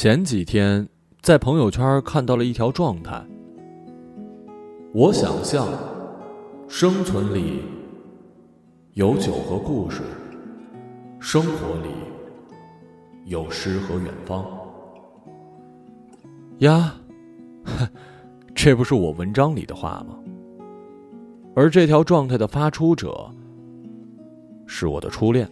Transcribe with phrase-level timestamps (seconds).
[0.00, 0.88] 前几天
[1.22, 3.20] 在朋友圈看到了一条状态。
[4.94, 5.66] 我想象，
[6.68, 7.62] 生存里
[8.92, 10.02] 有酒和故事，
[11.18, 11.88] 生活里
[13.24, 14.46] 有诗和远方。
[16.58, 16.94] 呀，
[18.54, 20.16] 这不是我文章里的话吗？
[21.56, 23.28] 而这条状态的发出者，
[24.64, 25.50] 是我的初恋。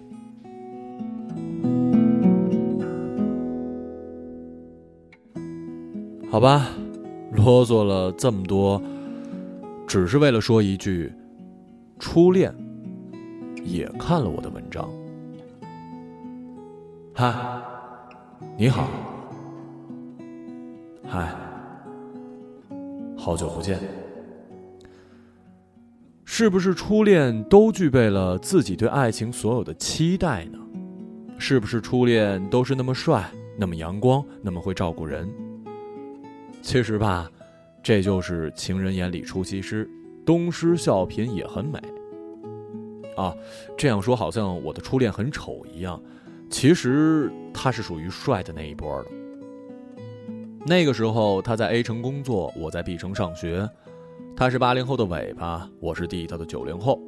[6.36, 6.68] 好吧，
[7.32, 8.78] 啰嗦了这么多，
[9.86, 11.10] 只是为了说一句：
[11.98, 12.54] 初恋
[13.64, 14.86] 也看了我的文章。
[17.14, 17.34] 嗨，
[18.54, 18.86] 你好，
[21.08, 21.34] 嗨，
[23.16, 23.78] 好久不见。
[26.26, 30.58] 是不是初恋都具备了自己对爱情所有的期待呢？
[31.38, 33.24] 是不是初恋都是那么帅、
[33.58, 35.26] 那么阳光、那么会照顾人？
[36.66, 37.30] 其实吧，
[37.80, 39.88] 这就是情人眼里出西施，
[40.26, 41.78] 东施效颦也很美。
[43.16, 43.32] 啊，
[43.78, 46.02] 这样说好像我的初恋很丑一样，
[46.50, 49.10] 其实他是属于帅的那一波的。
[50.66, 53.70] 那个时候他在 A 城工作，我在 B 城上学，
[54.36, 57.00] 他是八零后的尾巴，我是地道的九零后。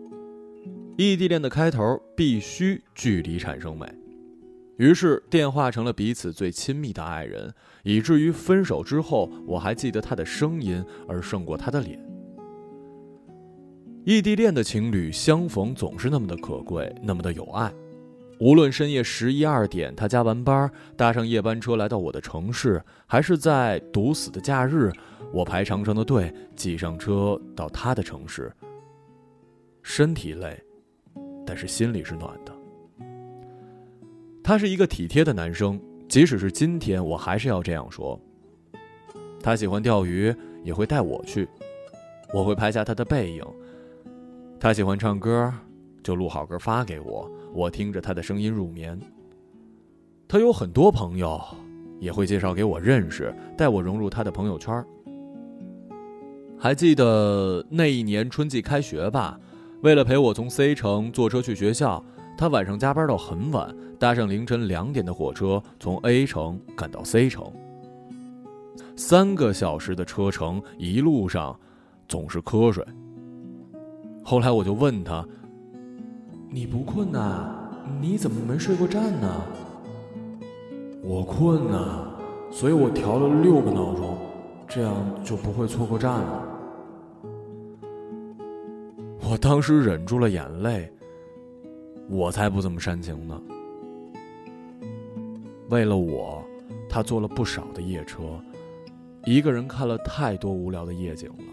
[0.97, 3.93] 异地恋的开头必须距离产生美。
[4.79, 12.01] 于是，电话成了彼此最亲密的爱人，以至于分手之后，我还记得他的声音，而胜过他的脸。
[14.05, 17.73] 异地恋的情侣相逢总是那么的可贵，那么的有爱。
[18.39, 24.93] 无论深夜十一二点他加完班，搭上夜班车来到我的城市，还是在堵死的假日，
[25.33, 28.53] 我排长长的队挤上车到他的城市。
[29.83, 30.57] 身体累，
[31.45, 32.58] 但是心里是暖的。
[34.49, 35.79] 他是一个体贴的男生，
[36.09, 38.19] 即使是今天，我还是要这样说。
[39.43, 41.47] 他喜欢钓鱼，也会带我去，
[42.33, 43.45] 我会拍下他的背影。
[44.59, 45.53] 他喜欢唱歌，
[46.03, 48.99] 就录好歌发给我，我听着他的声音入眠。
[50.27, 51.39] 他有很多朋友，
[52.01, 54.83] 也会介绍给我认识，带我融入他的朋友圈。
[56.59, 59.39] 还记得那一年春季开学吧？
[59.83, 62.03] 为了陪我从 C 城坐车去学校。
[62.39, 67.53] 他晚上加班到很晚，搭上凌晨两点的火车从 A 城赶到 C 城，
[68.95, 71.59] 三个小时的车程，一路上
[72.07, 72.85] 总是瞌睡。
[74.23, 75.27] 后来我就问他
[76.49, 77.55] ：“你不困呐？
[78.01, 79.43] 你怎么没睡过站呢？”
[81.03, 82.09] 我困呐，
[82.53, 84.17] 所以我调了六个闹钟，
[84.69, 84.95] 这样
[85.25, 86.45] 就不会错过站了。
[89.29, 90.89] 我当时忍住了眼泪。
[92.11, 93.39] 我才不这么煽情呢！
[95.69, 96.43] 为了我，
[96.89, 98.43] 他坐了不少的夜车，
[99.25, 101.45] 一个人看了太多无聊的夜景了。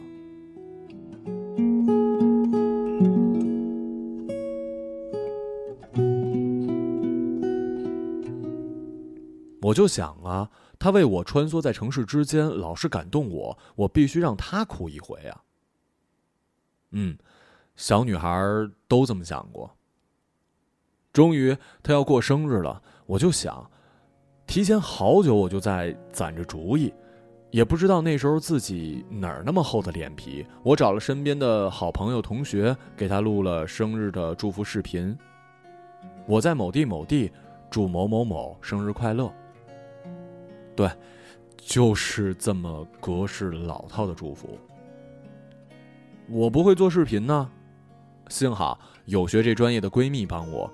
[9.61, 10.49] 我就想啊，
[10.79, 15.43] 他为我穿梭在城市之间，老是感动我，我必须让他哭一回啊！
[16.91, 17.17] 嗯，
[17.75, 18.39] 小女孩
[18.87, 19.75] 都这么想过。
[21.11, 23.69] 终于，他要过生日了，我就想，
[24.47, 26.93] 提前好久我就在攒着主意，
[27.51, 30.45] 也不知道那时候自己哪儿那么厚的脸皮。
[30.63, 35.17] 我找了身边的好朋友、同学，给他录了生日的祝福视频。
[36.25, 37.31] 我在某地某地，
[37.69, 39.31] 祝某某某生日快乐。
[40.75, 40.89] 对，
[41.57, 44.57] 就是这么格式老套的祝福。
[46.27, 47.49] 我不会做视频呢，
[48.29, 50.71] 幸好有学这专业的闺蜜帮我。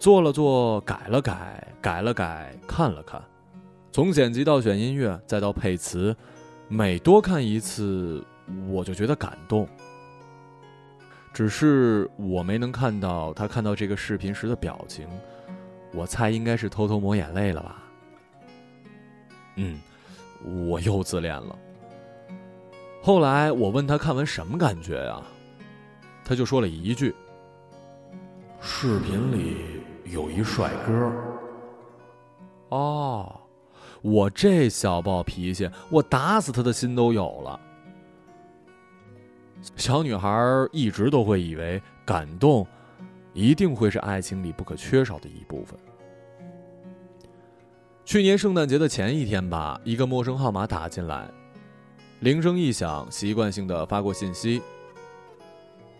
[0.00, 3.22] 做了做，改了改，改了改，看了看，
[3.92, 6.16] 从剪辑到选音乐，再到配词，
[6.68, 8.24] 每多看一次，
[8.70, 9.68] 我就觉得感动。
[11.34, 15.06] 只是我没能看到他看到这个视频时的表情，
[15.92, 17.82] 我猜应该是偷偷抹眼泪了吧。
[19.56, 19.78] 嗯，
[20.66, 21.54] 我又自恋了。
[23.02, 25.20] 后来我问他看完什么感觉呀，
[26.24, 27.14] 他就说了一句
[28.62, 29.78] ：“视频里。”
[30.10, 31.12] 有一帅哥，
[32.70, 33.40] 哦，
[34.02, 37.60] 我这小暴脾气，我打死他的心都有了。
[39.76, 42.66] 小女孩一直都会以为感动，
[43.32, 45.78] 一定会是爱情里不可缺少的一部分。
[48.04, 51.30] 去年圣诞节的前一天吧，一个陌生号码打进来，
[52.20, 54.60] 铃声一响，习惯性的发过信息。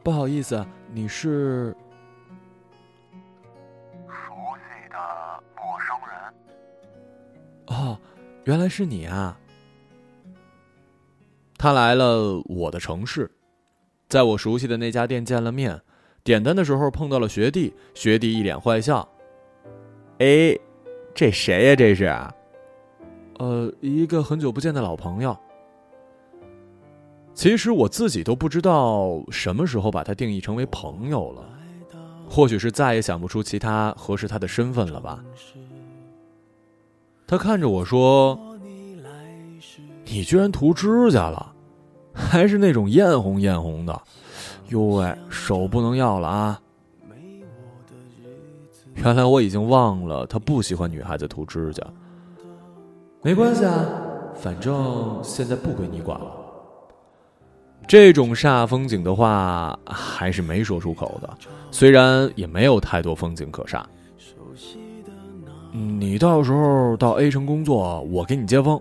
[0.02, 1.76] 不好意思，你是？
[8.44, 9.38] 原来是你啊！
[11.58, 13.30] 他来了我的城市，
[14.08, 15.80] 在我熟悉的那家店见了面，
[16.24, 19.06] 点单的时候碰到了学弟，学弟一脸坏笑。
[20.18, 20.58] 哎，
[21.14, 21.76] 这谁呀？
[21.76, 22.06] 这是？
[23.38, 25.36] 呃，一个很久不见的老朋友。
[27.34, 31.44] 其实我自己都不知道什么时候把他定义成为朋友了，
[32.28, 35.24] 或许是再也想不出其他合适他的身份了吧。
[37.30, 38.36] 他看着我说
[40.04, 41.54] ：“你居然涂指甲了，
[42.12, 44.02] 还是那种艳红艳红的，
[44.70, 46.60] 哟喂，手不能要了啊！”
[48.96, 51.86] 原来我已经忘了他不喜欢女孩子涂指甲。
[53.22, 53.86] 没关系啊，
[54.34, 56.34] 反正现在不归你管了。
[57.86, 61.32] 这种煞风景的话还是没说出口的，
[61.70, 63.84] 虽然也没有太多风景可煞。
[65.72, 68.80] 你到时候到 A 城工作，我给你接风。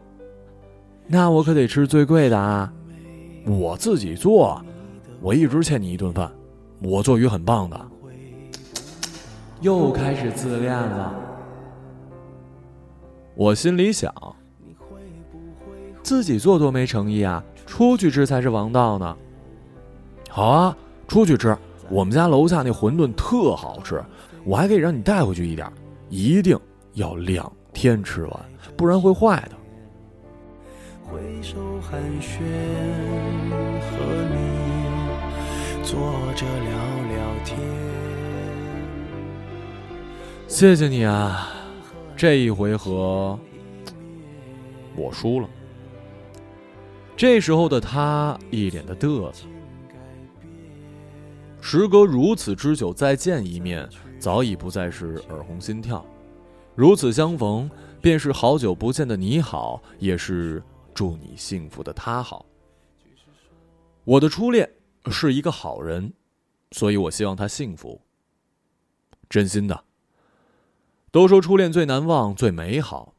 [1.07, 2.71] 那我可得吃最贵的啊！
[3.45, 4.61] 我自己做，
[5.21, 6.31] 我一直欠你一顿饭。
[6.81, 7.79] 我做鱼很棒的。
[9.61, 11.13] 又开始自恋了。
[13.35, 14.13] 我心里想，
[16.01, 17.43] 自己做多没诚意啊！
[17.65, 19.17] 出去吃才是王道呢。
[20.29, 20.77] 好啊，
[21.07, 21.57] 出去吃。
[21.89, 24.03] 我们家楼下那馄饨特好吃，
[24.43, 25.71] 我还可以让你带回去一点，
[26.09, 26.59] 一定。
[26.93, 28.45] 要两天吃完，
[28.75, 29.57] 不然会坏的。
[31.03, 32.39] 挥手寒暄，
[33.81, 33.97] 和
[34.29, 34.37] 你
[35.83, 35.99] 坐
[36.35, 36.71] 着聊
[37.07, 37.57] 聊天。
[40.47, 41.49] 谢谢你啊，
[42.15, 43.39] 这一回合
[44.95, 45.49] 我输了。
[47.15, 49.45] 这时候的他一脸的嘚瑟。
[51.61, 53.87] 时隔如此之久，再见一面，
[54.19, 56.05] 早已不再是耳红心跳。
[56.79, 57.69] 如此相逢，
[58.01, 62.45] 便是好久不见的你好，也是祝你幸福的他好。
[64.05, 64.71] 我的初恋
[65.11, 66.13] 是一个好人，
[66.71, 67.99] 所以我希望他幸福。
[69.29, 69.83] 真心的。
[71.11, 73.13] 都说初恋最难忘、最美好，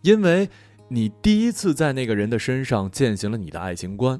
[0.00, 0.48] 因为
[0.88, 4.18] 你第一次在那个人的身上践行了你的爱情观，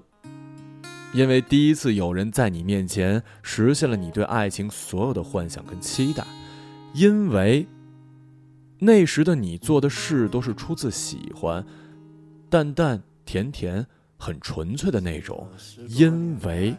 [1.15, 6.23] 因为第一次有人在你面前实现了你对爱情所有的幻想跟期待，
[6.93, 7.67] 因为。
[8.85, 11.65] 那时的你做的事都是出自喜欢，
[12.51, 13.87] 淡淡甜甜，
[14.19, 15.49] 很纯粹的那种。
[15.89, 16.75] 因为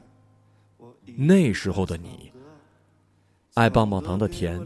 [1.16, 2.30] 那时候的你
[3.54, 4.62] 爱棒棒糖的甜，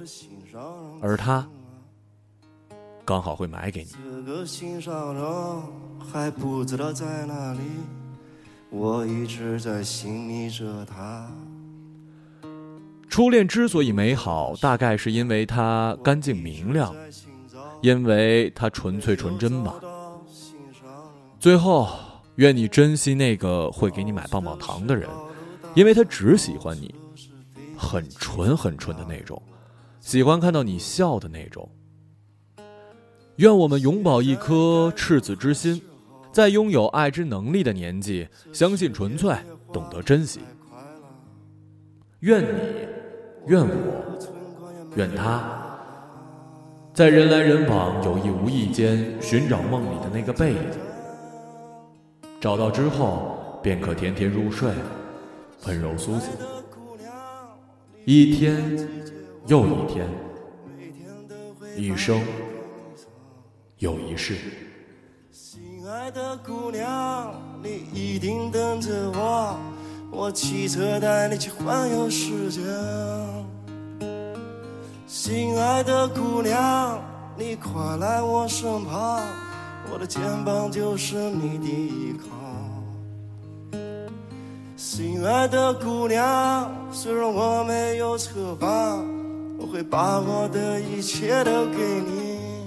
[0.99, 1.47] 而他
[3.05, 3.91] 刚好会买给你
[8.71, 11.29] 我一直在寻觅着他。
[13.09, 16.93] 初恋之所以美好，大概是因为它干净明亮。
[17.81, 19.75] 因为他纯粹纯真吧。
[21.39, 21.87] 最后，
[22.35, 25.07] 愿你珍惜那个会给你买棒棒糖的人，
[25.75, 26.93] 因为他只喜欢你，
[27.77, 29.41] 很纯很纯的那种，
[29.99, 31.69] 喜欢看到你笑的那种。
[33.35, 35.79] 愿我们永葆一颗赤子之心，
[36.31, 39.35] 在拥有爱之能力的年纪，相信纯粹，
[39.71, 40.39] 懂得珍惜。
[42.21, 42.47] 愿你，
[43.45, 45.56] 愿我，愿他。
[46.97, 50.79] 在人来人往、有意无意间寻找梦里的那个被子，
[52.41, 54.71] 找到之后便可甜甜入睡，
[55.67, 56.29] 温柔苏醒。
[58.03, 58.89] 一天
[59.45, 60.07] 又一天，
[61.77, 62.19] 一生
[63.77, 64.33] 又一世。
[65.31, 69.55] 心爱的姑娘，你一定等着我，
[70.09, 72.61] 我骑车带你去环游世界。
[75.07, 77.01] 心爱的姑娘，
[77.37, 79.21] 你快来我身旁，
[79.89, 82.27] 我的肩膀就是你的依靠。
[84.75, 89.01] 心爱的姑娘，虽然我没有车房，
[89.57, 92.66] 我会把我的一切都给你。